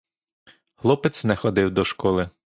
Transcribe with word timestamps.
Хлопець 0.75 1.25
не 1.25 1.35
ходив 1.35 1.71
до 1.71 1.83
школи. 1.83 2.29